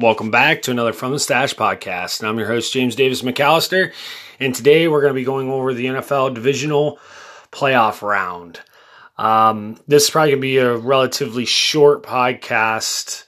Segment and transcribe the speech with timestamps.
[0.00, 2.20] Welcome back to another From the Stash podcast.
[2.20, 3.92] And I'm your host, James Davis McAllister.
[4.38, 6.98] And today we're going to be going over the NFL divisional
[7.52, 8.60] playoff round.
[9.18, 13.24] Um, this is probably going to be a relatively short podcast.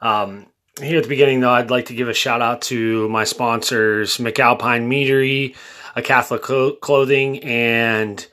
[0.00, 0.46] Um,
[0.80, 4.18] here at the beginning, though, I'd like to give a shout out to my sponsors,
[4.18, 5.54] McAlpine Meadery,
[5.94, 6.42] a Catholic
[6.80, 8.26] clothing, and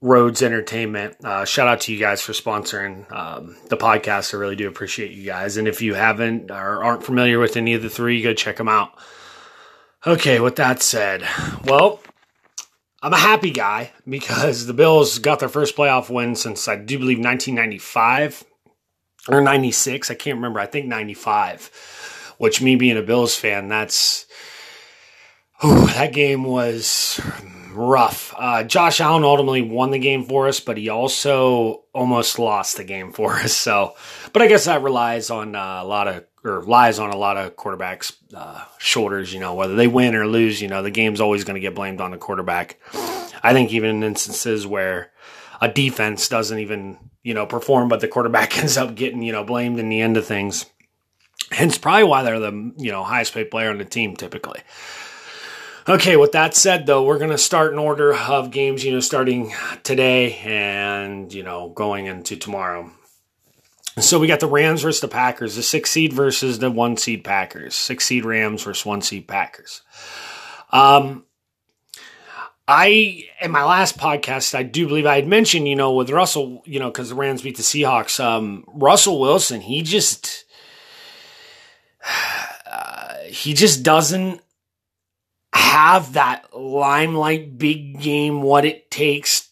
[0.00, 1.16] Rhodes Entertainment.
[1.24, 4.32] Uh, shout out to you guys for sponsoring um, the podcast.
[4.32, 5.56] I really do appreciate you guys.
[5.56, 8.68] And if you haven't or aren't familiar with any of the three, go check them
[8.68, 8.92] out.
[10.06, 11.26] Okay, with that said,
[11.64, 12.00] well,
[13.02, 16.98] I'm a happy guy because the Bills got their first playoff win since I do
[16.98, 18.44] believe 1995
[19.28, 20.10] or 96.
[20.10, 20.60] I can't remember.
[20.60, 24.26] I think 95, which me being a Bills fan, that's.
[25.60, 27.20] Oh, that game was
[27.78, 28.34] rough.
[28.36, 32.84] Uh, Josh Allen ultimately won the game for us, but he also almost lost the
[32.84, 33.52] game for us.
[33.52, 33.94] So,
[34.32, 37.36] but I guess that relies on uh, a lot of or lies on a lot
[37.36, 39.32] of quarterbacks' uh, shoulders.
[39.32, 41.74] You know, whether they win or lose, you know, the game's always going to get
[41.74, 42.78] blamed on the quarterback.
[43.42, 45.12] I think even in instances where
[45.60, 49.44] a defense doesn't even you know perform, but the quarterback ends up getting you know
[49.44, 50.66] blamed in the end of things.
[51.50, 54.60] Hence, probably why they're the you know highest paid player on the team typically.
[55.88, 59.00] Okay, with that said, though, we're going to start in order of games, you know,
[59.00, 62.90] starting today and, you know, going into tomorrow.
[63.98, 67.24] So we got the Rams versus the Packers, the six seed versus the one seed
[67.24, 69.80] Packers, six seed Rams versus one seed Packers.
[70.72, 71.24] Um,
[72.68, 76.62] I in my last podcast, I do believe I had mentioned, you know, with Russell,
[76.66, 78.22] you know, because the Rams beat the Seahawks.
[78.22, 80.44] Um, Russell Wilson, he just
[82.70, 84.42] uh, he just doesn't
[85.52, 89.48] have that limelight big game what it takes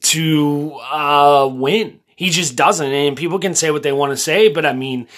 [0.00, 2.00] to uh, win.
[2.16, 2.92] He just doesn't.
[2.92, 5.08] And people can say what they want to say, but I mean,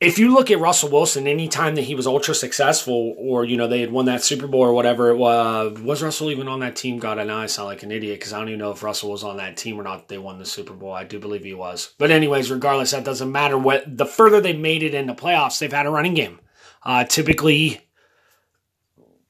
[0.00, 3.68] if you look at Russell Wilson, anytime that he was ultra successful, or you know
[3.68, 6.74] they had won that Super Bowl or whatever it was, was Russell even on that
[6.74, 6.98] team?
[6.98, 9.10] God, I know I sound like an idiot because I don't even know if Russell
[9.10, 10.08] was on that team or not.
[10.08, 10.92] They won the Super Bowl.
[10.92, 11.92] I do believe he was.
[11.98, 13.58] But anyways, regardless, that doesn't matter.
[13.58, 16.40] What the further they made it in the playoffs, they've had a running game.
[16.82, 17.82] Uh, typically,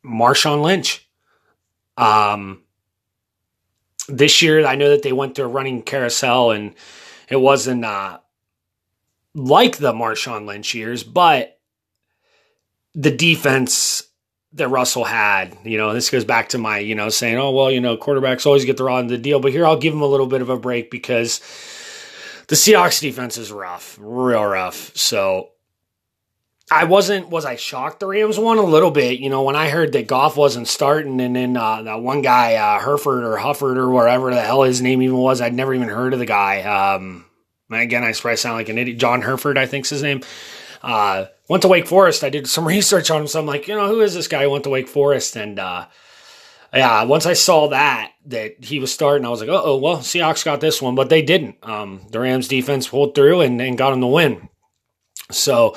[0.05, 1.06] Marshawn Lynch.
[1.97, 2.62] Um,
[4.09, 6.75] this year, I know that they went through a running carousel and
[7.28, 8.19] it wasn't uh,
[9.34, 11.59] like the Marshawn Lynch years, but
[12.94, 14.03] the defense
[14.55, 17.71] that Russell had, you know, this goes back to my, you know, saying, oh, well,
[17.71, 19.93] you know, quarterbacks always get the raw end of the deal, but here I'll give
[19.93, 21.38] them a little bit of a break because
[22.49, 24.97] the Seahawks defense is rough, real rough.
[24.97, 25.50] So
[26.70, 29.19] I wasn't was I shocked the Rams won a little bit.
[29.19, 32.54] You know, when I heard that Goff wasn't starting, and then uh, that one guy
[32.54, 35.88] uh, Herford or Hufford or whatever the hell his name even was, I'd never even
[35.88, 36.62] heard of the guy.
[36.62, 37.25] Um,
[37.70, 38.98] again, I probably sound like an idiot.
[38.98, 40.22] John Herford, I think's his name.
[40.81, 42.22] Uh, went to Wake Forest.
[42.22, 44.44] I did some research on him, so I'm like, you know, who is this guy
[44.44, 45.37] who went to Wake Forest?
[45.37, 45.87] And uh,
[46.72, 50.44] yeah, once I saw that that he was starting, I was like, oh, well, Seahawks
[50.44, 51.56] got this one, but they didn't.
[51.64, 54.48] Um, the Rams defense pulled through and, and got him the win.
[55.33, 55.77] So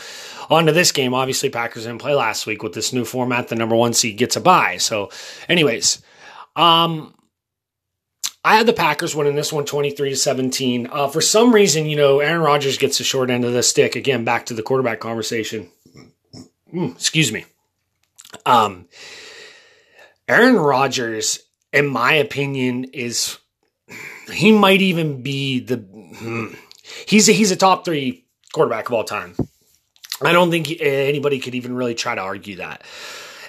[0.49, 1.13] on to this game.
[1.13, 3.47] Obviously, Packers didn't play last week with this new format.
[3.47, 4.77] The number one seed gets a bye.
[4.77, 5.09] So,
[5.49, 6.01] anyways,
[6.55, 7.13] um,
[8.43, 10.89] I had the Packers winning this one 23 to 17.
[10.91, 13.95] Uh, for some reason, you know, Aaron Rodgers gets the short end of the stick.
[13.95, 15.69] Again, back to the quarterback conversation.
[16.73, 17.45] Mm, excuse me.
[18.45, 18.87] Um,
[20.27, 21.39] Aaron Rodgers,
[21.71, 23.37] in my opinion, is
[24.31, 26.47] he might even be the hmm,
[27.07, 28.22] he's a, he's a top three
[28.53, 29.35] quarterback of all time.
[30.21, 32.83] I don't think anybody could even really try to argue that.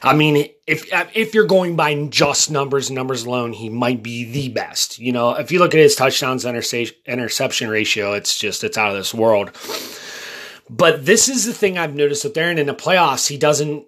[0.02, 0.84] I mean, if
[1.14, 4.98] if you're going by just numbers, numbers alone, he might be the best.
[4.98, 8.96] You know, if you look at his touchdowns interception ratio, it's just it's out of
[8.96, 9.52] this world.
[10.68, 13.86] But this is the thing I've noticed with Aaron in the playoffs, he doesn't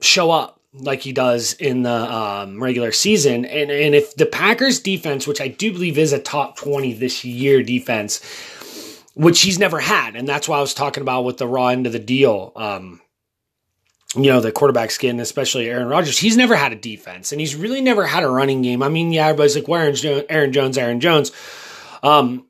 [0.00, 3.44] show up like he does in the um, regular season.
[3.44, 7.26] And and if the Packers defense, which I do believe is a top twenty this
[7.26, 8.20] year defense,
[9.18, 10.14] which he's never had.
[10.14, 12.52] And that's why I was talking about with the raw end of the deal.
[12.54, 13.00] Um,
[14.14, 17.56] you know, the quarterback skin, especially Aaron Rodgers, he's never had a defense and he's
[17.56, 18.80] really never had a running game.
[18.80, 19.92] I mean, yeah, everybody's like, well,
[20.28, 21.32] Aaron, Jones, Aaron Jones.
[22.04, 22.46] Um,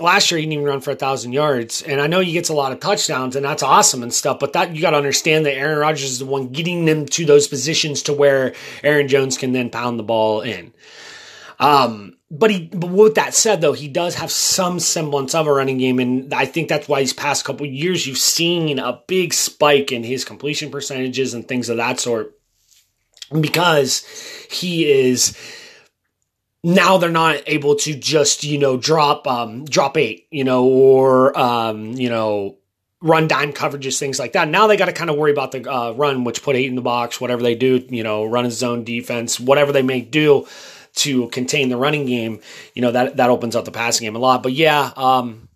[0.00, 1.82] last year he didn't even run for a thousand yards.
[1.82, 4.54] And I know he gets a lot of touchdowns and that's awesome and stuff, but
[4.54, 7.46] that you got to understand that Aaron Rodgers is the one getting them to those
[7.46, 10.72] positions to where Aaron Jones can then pound the ball in.
[11.60, 15.52] Um, but he, but with that said, though, he does have some semblance of a
[15.52, 19.32] running game, and I think that's why these past couple years you've seen a big
[19.32, 22.36] spike in his completion percentages and things of that sort,
[23.40, 24.04] because
[24.50, 25.36] he is
[26.64, 31.38] now they're not able to just you know drop um drop eight you know or
[31.38, 32.56] um you know
[33.02, 34.48] run dime coverages, things like that.
[34.48, 36.74] Now they got to kind of worry about the uh, run, which put eight in
[36.74, 40.46] the box, whatever they do, you know, run a zone defense, whatever they may do
[40.96, 42.40] to contain the running game.
[42.74, 44.42] You know that that opens up the passing game a lot.
[44.42, 45.48] But yeah, um,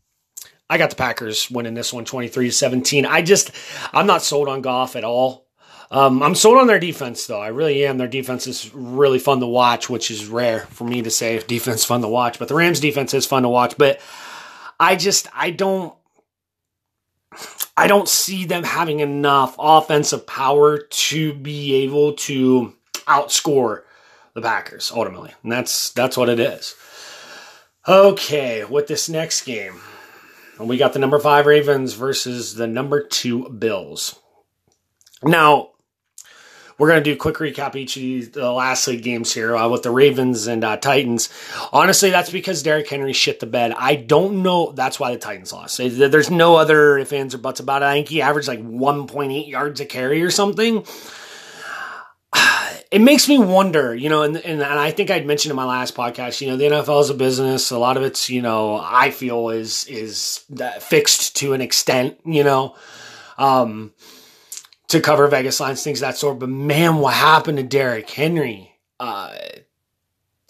[0.69, 3.07] I got the Packers winning this one, twenty three to seventeen.
[3.07, 3.51] I just
[3.93, 5.47] I'm not sold on Goff at all.
[5.91, 7.41] Um, I'm sold on their defense, though.
[7.41, 7.97] I really am.
[7.97, 11.47] Their defense is really fun to watch, which is rare for me to say if
[11.47, 12.39] defense fun to watch.
[12.39, 13.79] But the Rams' defense is fun to watch.
[13.79, 14.01] But
[14.79, 15.95] I just I don't
[17.77, 22.75] I don't see them having enough offensive power to be able to
[23.07, 23.85] outscore
[24.41, 25.33] the Packers ultimately.
[25.43, 26.75] And that's that's what it is.
[27.87, 29.81] Okay, with this next game,
[30.61, 34.19] we got the number 5 Ravens versus the number 2 Bills.
[35.23, 35.71] Now,
[36.77, 39.57] we're going to do a quick recap each of these, the last league games here
[39.57, 41.29] uh, with the Ravens and uh, Titans.
[41.73, 43.73] Honestly, that's because Derrick Henry shit the bed.
[43.77, 44.71] I don't know.
[44.73, 45.79] That's why the Titans lost.
[45.79, 47.87] There's no other ifs, ands, or buts about it.
[47.87, 50.85] I think he averaged like 1.8 yards a carry or something.
[52.91, 55.67] It makes me wonder, you know, and, and, and I think I'd mentioned in my
[55.67, 57.71] last podcast, you know, the NFL is a business.
[57.71, 60.45] A lot of it's, you know, I feel is is
[60.81, 62.77] fixed to an extent, you know.
[63.37, 63.93] Um,
[64.89, 66.39] to cover Vegas lines, things that sort.
[66.39, 68.75] But man, what happened to Derrick Henry?
[68.99, 69.37] Uh,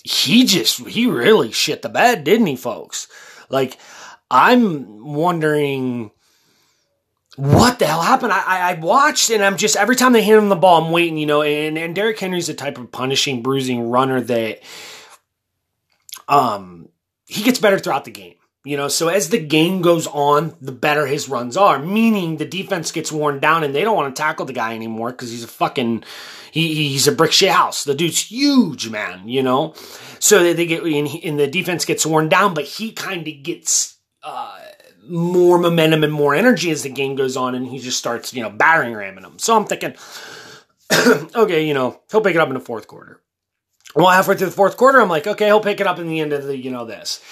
[0.05, 3.09] he just he really shit the bed, didn't he, folks?
[3.51, 3.79] Like
[4.31, 6.13] I'm wondering
[7.39, 8.33] what the hell happened.
[8.33, 11.17] I, I watched and I'm just every time they hand him the ball, I'm waiting,
[11.17, 11.43] you know.
[11.43, 14.61] And and Derrick Henry's the type of punishing, bruising runner that
[16.27, 16.89] um
[17.27, 18.35] he gets better throughout the game.
[18.65, 22.45] You know, so as the game goes on, the better his runs are, meaning the
[22.45, 25.45] defense gets worn down and they don't want to tackle the guy anymore because he's
[25.45, 26.05] a fucking,
[26.51, 27.85] he, he's a brick shit house.
[27.85, 29.75] The dude's huge, man, you know?
[30.19, 33.43] So they, they get, and, and the defense gets worn down, but he kind of
[33.43, 34.59] gets, uh,
[35.09, 38.43] more momentum and more energy as the game goes on and he just starts, you
[38.43, 39.39] know, battering ramming them.
[39.39, 39.95] So I'm thinking,
[41.35, 43.21] okay, you know, he'll pick it up in the fourth quarter.
[43.95, 46.21] Well, halfway through the fourth quarter, I'm like, okay, he'll pick it up in the
[46.21, 47.23] end of the, you know, this.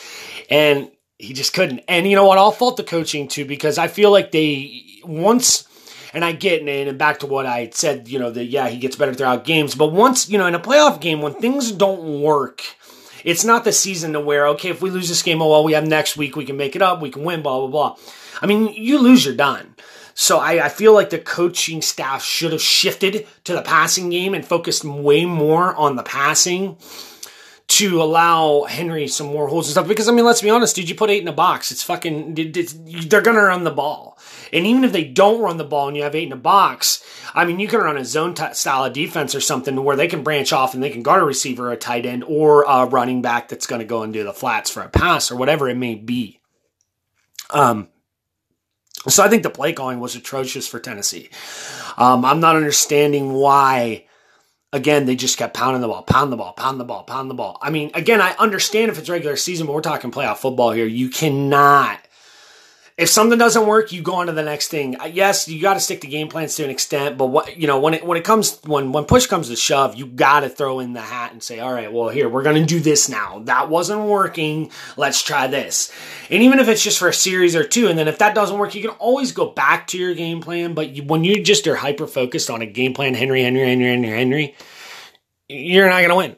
[0.51, 1.83] And he just couldn't.
[1.89, 2.39] And you know what?
[2.39, 5.67] I'll fault the coaching too because I feel like they once,
[6.13, 8.09] and I get and, and back to what I said.
[8.09, 10.61] You know that yeah, he gets better throughout games, but once you know in a
[10.61, 12.63] playoff game when things don't work.
[13.27, 15.73] It's not the season to where, okay, if we lose this game, oh, well, we
[15.73, 17.97] have next week, we can make it up, we can win, blah, blah, blah.
[18.41, 19.75] I mean, you lose, you're done.
[20.15, 24.33] So I, I, feel like the coaching staff should have shifted to the passing game
[24.33, 26.79] and focused way more on the passing
[27.69, 29.89] to allow Henry some more holes and stuff.
[29.89, 30.89] Because I mean, let's be honest, dude.
[30.89, 32.35] You put eight in a box, it's fucking.
[32.39, 32.75] It's,
[33.07, 34.16] they're gonna run the ball,
[34.53, 37.05] and even if they don't run the ball and you have eight in a box,
[37.35, 40.09] I mean, you can run a zone t- style of defense or something where they
[40.09, 43.23] can branch off and they can guard a receiver, a tight end, or a running
[43.23, 45.77] back that's going to go and do the flats for a pass or whatever it
[45.77, 46.41] may be.
[47.51, 47.89] Um.
[49.09, 51.29] So I think the play calling was atrocious for Tennessee.
[51.97, 54.07] Um, I'm not understanding why
[54.73, 57.35] again, they just kept pounding the ball, pound the ball, pound the ball, pound the
[57.35, 57.59] ball.
[57.61, 60.87] I mean, again, I understand if it's regular season, but we're talking playoff football here.
[60.87, 62.06] You cannot
[62.99, 64.99] if something doesn't work, you go on to the next thing.
[64.99, 67.67] Uh, yes, you got to stick to game plans to an extent, but what you
[67.67, 70.49] know when it when it comes when when push comes to shove, you got to
[70.49, 73.11] throw in the hat and say, all right, well here we're going to do this
[73.11, 73.41] now.
[73.41, 74.71] That wasn't working.
[74.97, 75.93] Let's try this.
[76.31, 78.59] And even if it's just for a series or two, and then if that doesn't
[78.59, 80.73] work, you can always go back to your game plan.
[80.73, 83.85] But you, when you just are hyper focused on a game plan, Henry, Henry, Henry,
[83.85, 84.55] Henry, Henry,
[85.49, 86.37] you're not going to win.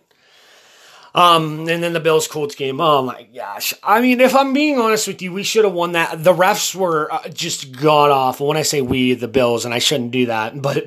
[1.19, 2.81] Um, and then the Bills Colts game.
[2.81, 3.75] Oh my gosh.
[3.83, 6.23] I mean, if I'm being honest with you, we should have won that.
[6.23, 8.47] The refs were uh, just god awful.
[8.47, 10.87] When I say we, the Bills, and I shouldn't do that, but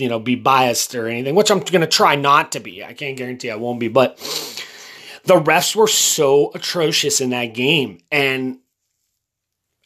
[0.00, 2.84] you know, be biased or anything, which I'm going to try not to be.
[2.84, 4.18] I can't guarantee I won't be, but
[5.24, 7.98] the refs were so atrocious in that game.
[8.12, 8.60] And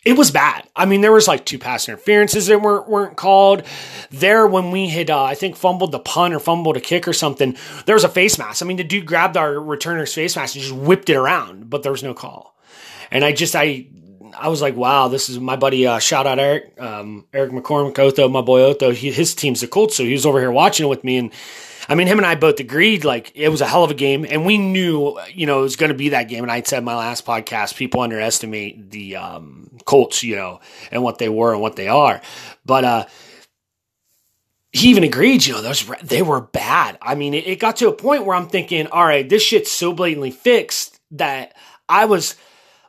[0.05, 0.67] it was bad.
[0.75, 3.65] I mean, there was like two pass interferences that weren't weren't called.
[4.11, 7.13] There, when we had, uh, I think, fumbled the punt or fumbled a kick or
[7.13, 8.63] something, there was a face mask.
[8.63, 11.83] I mean, the dude grabbed our returner's face mask and just whipped it around, but
[11.83, 12.57] there was no call.
[13.11, 13.89] And I just, I,
[14.39, 15.87] I was like, wow, this is my buddy.
[15.87, 18.93] Uh, shout out Eric, um, Eric McCormick, Otho, my boy Otho.
[18.93, 21.33] He, his team's the Colts, so he was over here watching it with me and
[21.89, 24.27] I mean, him and I both agreed like it was a hell of a game,
[24.29, 26.43] and we knew you know it was going to be that game.
[26.45, 30.61] And I said my last podcast, people underestimate the um, Colts, you know,
[30.91, 32.21] and what they were and what they are,
[32.65, 33.07] but uh,
[34.73, 36.97] he even agreed, you know, those they were bad.
[37.03, 39.73] I mean, it, it got to a point where I'm thinking, all right, this shit's
[39.73, 41.55] so blatantly fixed that
[41.89, 42.37] I was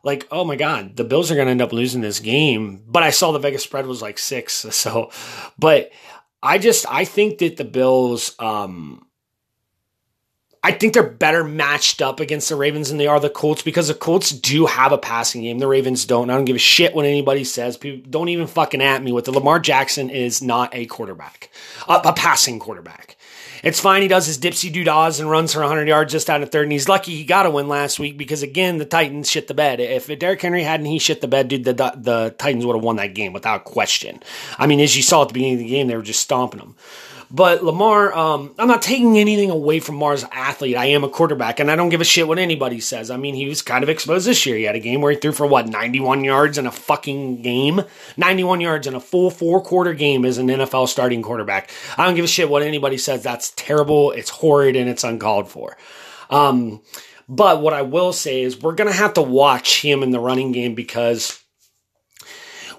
[0.04, 2.84] like, oh my god, the Bills are going to end up losing this game.
[2.88, 5.12] But I saw the Vegas spread was like six, so,
[5.58, 5.92] but
[6.44, 9.06] I just I think that the Bills um
[10.64, 13.88] I think they're better matched up against the Ravens than they are the Colts because
[13.88, 15.58] the Colts do have a passing game.
[15.58, 16.30] The Ravens don't.
[16.30, 17.78] I don't give a shit what anybody says.
[17.78, 21.50] People don't even fucking at me with the Lamar Jackson is not a quarterback,
[21.88, 23.18] a, a passing quarterback.
[23.64, 24.02] It's fine.
[24.02, 26.64] He does his dipsy doo-dahs and runs for 100 yards just out of third.
[26.64, 29.54] And he's lucky he got a win last week because, again, the Titans shit the
[29.54, 29.80] bed.
[29.80, 32.96] If Derrick Henry hadn't he shit the bed, dude, the, the Titans would have won
[32.96, 34.22] that game without question.
[34.58, 36.60] I mean, as you saw at the beginning of the game, they were just stomping
[36.60, 36.76] them.
[37.34, 40.76] But Lamar, um, I'm not taking anything away from Lamar's athlete.
[40.76, 43.10] I am a quarterback, and I don't give a shit what anybody says.
[43.10, 44.58] I mean, he was kind of exposed this year.
[44.58, 47.84] He had a game where he threw for what 91 yards in a fucking game.
[48.18, 51.72] 91 yards in a full four quarter game as an NFL starting quarterback.
[51.98, 53.24] I don't give a shit what anybody says.
[53.24, 54.12] That's terrible.
[54.12, 55.78] It's horrid, and it's uncalled for.
[56.30, 56.82] Um,
[57.30, 60.20] but what I will say is we're going to have to watch him in the
[60.20, 61.42] running game because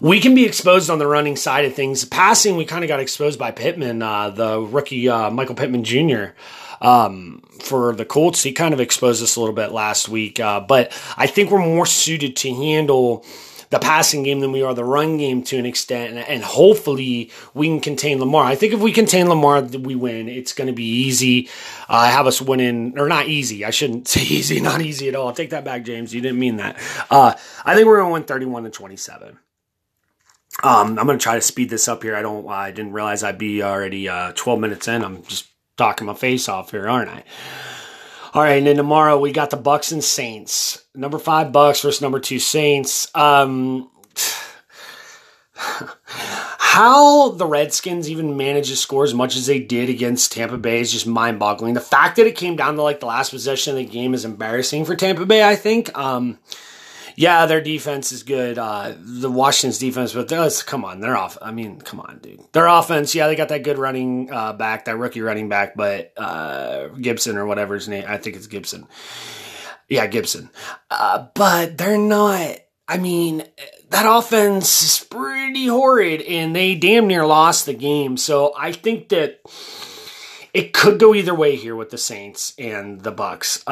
[0.02, 2.04] we can be exposed on the running side of things.
[2.04, 6.34] Passing, we kind of got exposed by Pittman, uh, the rookie uh, Michael Pittman Jr.
[6.80, 8.42] Um, for the Colts.
[8.42, 11.64] He kind of exposed us a little bit last week, uh, but I think we're
[11.64, 13.24] more suited to handle
[13.70, 17.68] the passing game than we are the run game to an extent, and, hopefully we
[17.68, 18.44] can contain Lamar.
[18.44, 20.28] I think if we contain Lamar, we win.
[20.28, 21.48] It's going to be easy.
[21.88, 23.64] I have us winning, or not easy.
[23.64, 25.28] I shouldn't say easy, not easy at all.
[25.28, 26.12] I'll take that back, James.
[26.12, 26.76] You didn't mean that.
[27.08, 29.38] Uh, I think we're going to win 31 to 27.
[30.62, 32.14] Um, I'm going to try to speed this up here.
[32.14, 32.46] I don't.
[32.48, 35.04] I didn't realize I'd be already uh, 12 minutes in.
[35.04, 37.24] I'm just talking my face off here, aren't I?
[38.34, 40.84] All right, and then tomorrow we got the Bucks and Saints.
[40.94, 43.14] Number five Bucks versus number two Saints.
[43.14, 43.90] Um,
[46.62, 50.80] how the Redskins even managed to score as much as they did against Tampa Bay
[50.80, 51.74] is just mind boggling.
[51.74, 54.24] The fact that it came down to like the last possession of the game is
[54.24, 55.96] embarrassing for Tampa Bay, I think.
[55.96, 56.38] Um,
[57.16, 58.58] yeah, their defense is good.
[58.58, 60.28] Uh, the Washington's defense, but
[60.66, 61.38] come on, they're off.
[61.40, 62.40] I mean, come on, dude.
[62.52, 66.12] Their offense, yeah, they got that good running uh, back, that rookie running back, but
[66.16, 68.86] uh, Gibson or whatever his name, I think it's Gibson.
[69.88, 70.50] Yeah, Gibson.
[70.90, 72.56] Uh, but they're not.
[72.88, 73.44] I mean,
[73.90, 78.16] that offense is pretty horrid, and they damn near lost the game.
[78.16, 79.40] So I think that
[80.54, 83.62] it could go either way here with the Saints and the Bucks.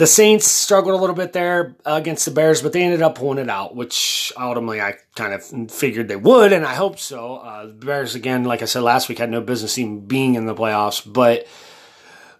[0.00, 3.16] Uh, the Saints struggled a little bit there against the Bears, but they ended up
[3.16, 7.36] pulling it out, which ultimately I kind of figured they would, and I hope so.
[7.36, 10.46] Uh, the Bears, again, like I said last week, had no business even being in
[10.46, 11.46] the playoffs, but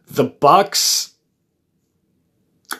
[0.06, 1.12] the Bucks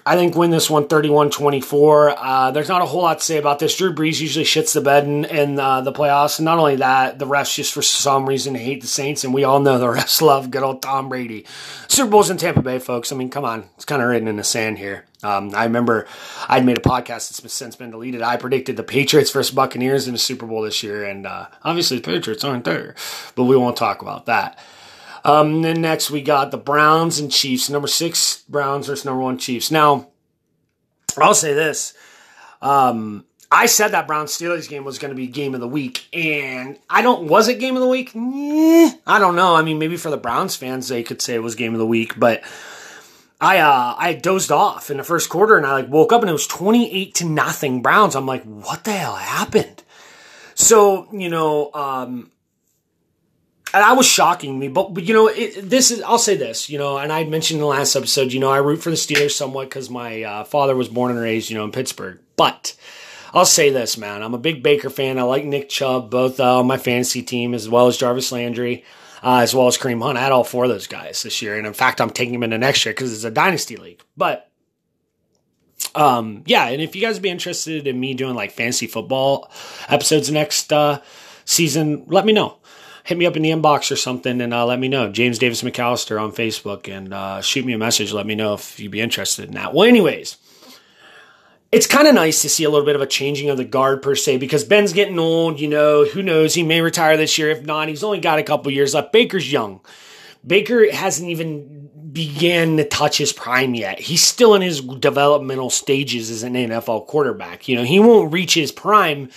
[0.06, 2.14] I think win this one 31 24.
[2.16, 3.76] Uh, there's not a whole lot to say about this.
[3.76, 6.38] Drew Brees usually shits the bed in, in uh, the playoffs.
[6.38, 9.24] And not only that, the refs just for some reason hate the Saints.
[9.24, 11.44] And we all know the refs love good old Tom Brady.
[11.88, 13.12] Super Bowl's in Tampa Bay, folks.
[13.12, 13.68] I mean, come on.
[13.76, 15.06] It's kind of written in the sand here.
[15.22, 16.06] Um, I remember
[16.48, 18.22] I'd made a podcast that's since been deleted.
[18.22, 21.04] I predicted the Patriots versus Buccaneers in the Super Bowl this year.
[21.04, 22.94] And uh, obviously, the Patriots aren't there.
[23.34, 24.58] But we won't talk about that.
[25.24, 27.68] Um, then next we got the Browns and Chiefs.
[27.68, 29.70] Number six Browns versus number one Chiefs.
[29.70, 30.08] Now,
[31.18, 31.94] I'll say this.
[32.62, 36.06] Um, I said that Brown Steelers game was going to be game of the week,
[36.12, 37.26] and I don't.
[37.26, 38.12] Was it game of the week?
[38.14, 39.56] Eh, I don't know.
[39.56, 41.86] I mean, maybe for the Browns fans, they could say it was game of the
[41.86, 42.44] week, but
[43.40, 46.30] I uh, I dozed off in the first quarter, and I like woke up and
[46.30, 48.14] it was twenty eight to nothing Browns.
[48.14, 49.82] I'm like, what the hell happened?
[50.54, 52.30] So you know, um,
[53.72, 54.68] and that was shocking me.
[54.68, 57.58] But, but you know, it, this is, I'll say this, you know, and I mentioned
[57.58, 60.44] in the last episode, you know, I root for the Steelers somewhat because my uh,
[60.44, 62.18] father was born and raised, you know, in Pittsburgh.
[62.36, 62.76] But
[63.32, 65.18] I'll say this, man, I'm a big Baker fan.
[65.18, 68.84] I like Nick Chubb, both uh, on my fantasy team, as well as Jarvis Landry,
[69.22, 70.18] uh, as well as Kareem Hunt.
[70.18, 71.56] I had all four of those guys this year.
[71.56, 74.02] And in fact, I'm taking them in the next year because it's a dynasty league.
[74.16, 74.50] But,
[75.94, 79.50] um, yeah, and if you guys be interested in me doing like fantasy football
[79.88, 81.00] episodes next uh,
[81.44, 82.56] season, let me know
[83.04, 85.10] hit me up in the inbox or something and uh, let me know.
[85.10, 88.12] James Davis McAllister on Facebook and uh, shoot me a message.
[88.12, 89.74] Let me know if you'd be interested in that.
[89.74, 90.36] Well, anyways,
[91.72, 94.02] it's kind of nice to see a little bit of a changing of the guard
[94.02, 95.60] per se because Ben's getting old.
[95.60, 96.54] You know, who knows?
[96.54, 97.50] He may retire this year.
[97.50, 99.12] If not, he's only got a couple years left.
[99.12, 99.80] Baker's young.
[100.44, 104.00] Baker hasn't even began to touch his prime yet.
[104.00, 107.68] He's still in his developmental stages as an NFL quarterback.
[107.68, 109.30] You know, he won't reach his prime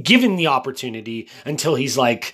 [0.00, 2.32] given the opportunity until he's like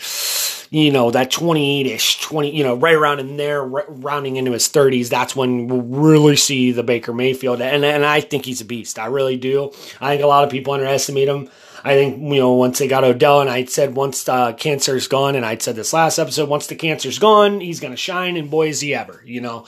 [0.74, 4.68] you know, that 28 ish, 20, you know, right around in there, rounding into his
[4.68, 7.60] 30s, that's when we'll really see the Baker Mayfield.
[7.60, 8.98] And, and I think he's a beast.
[8.98, 9.70] I really do.
[10.00, 11.48] I think a lot of people underestimate him.
[11.84, 15.36] I think, you know, once they got Odell, and I said once the cancer's gone,
[15.36, 18.50] and I'd said this last episode, once the cancer's gone, he's going to shine, and
[18.50, 19.66] boy, is he ever, you know.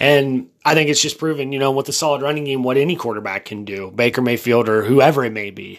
[0.00, 2.96] And I think it's just proven, you know, with the solid running game, what any
[2.96, 5.78] quarterback can do, Baker Mayfield or whoever it may be.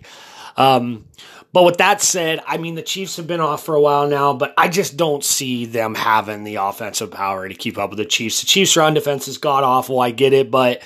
[0.55, 1.05] Um,
[1.53, 4.33] But with that said, I mean, the Chiefs have been off for a while now,
[4.33, 8.05] but I just don't see them having the offensive power to keep up with the
[8.05, 8.39] Chiefs.
[8.39, 9.99] The Chiefs' run defense is god awful.
[9.99, 10.81] I get it, but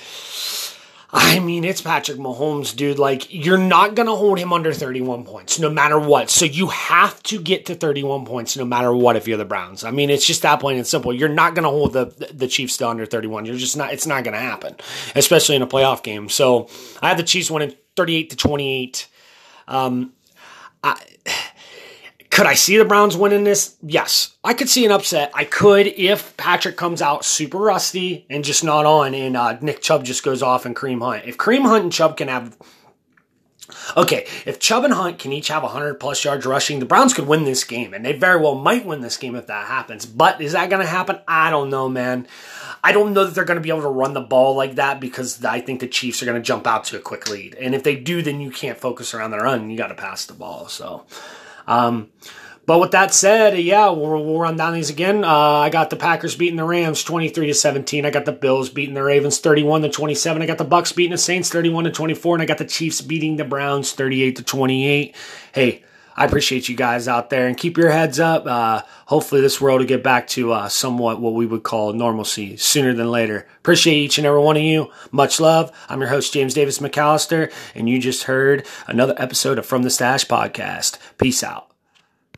[1.12, 2.98] I mean, it's Patrick Mahomes, dude.
[2.98, 6.30] Like, you're not going to hold him under 31 points no matter what.
[6.30, 9.84] So you have to get to 31 points no matter what if you're the Browns.
[9.84, 11.14] I mean, it's just that plain and simple.
[11.14, 13.46] You're not going to hold the, the Chiefs to under 31.
[13.46, 14.76] You're just not, it's not going to happen,
[15.14, 16.28] especially in a playoff game.
[16.28, 16.68] So
[17.00, 19.08] I have the Chiefs winning 38 to 28.
[19.68, 20.12] Um,
[20.82, 21.00] I,
[22.30, 23.76] could I see the Browns winning this?
[23.82, 24.36] Yes.
[24.44, 25.30] I could see an upset.
[25.34, 29.80] I could if Patrick comes out super rusty and just not on, and uh, Nick
[29.80, 31.24] Chubb just goes off and Kareem Hunt.
[31.24, 32.56] If Kareem Hunt and Chubb can have.
[33.96, 37.26] Okay, if Chubb and Hunt can each have 100 plus yards rushing, the Browns could
[37.26, 40.06] win this game, and they very well might win this game if that happens.
[40.06, 41.18] But is that going to happen?
[41.26, 42.26] I don't know, man.
[42.84, 45.00] I don't know that they're going to be able to run the ball like that
[45.00, 47.54] because I think the Chiefs are going to jump out to a quick lead.
[47.54, 49.70] And if they do, then you can't focus around their run.
[49.70, 50.68] You got to pass the ball.
[50.68, 51.04] So,
[51.66, 52.10] um,
[52.66, 55.24] but with that said, yeah, we'll, we'll run down these again.
[55.24, 58.04] Uh, I got the Packers beating the Rams 23 to 17.
[58.04, 60.42] I got the Bills beating the Ravens 31 to 27.
[60.42, 63.00] I got the Bucks beating the Saints 31 to 24, and I got the Chiefs
[63.00, 65.14] beating the Browns 38 to 28.
[65.52, 65.84] Hey,
[66.16, 68.46] I appreciate you guys out there and keep your heads up.
[68.46, 72.56] Uh, hopefully, this world will get back to uh, somewhat what we would call normalcy
[72.56, 73.46] sooner than later.
[73.58, 74.90] Appreciate each and every one of you.
[75.12, 75.70] Much love.
[75.90, 79.90] I'm your host, James Davis McAllister, and you just heard another episode of From the
[79.90, 80.98] Stash podcast.
[81.18, 81.65] Peace out.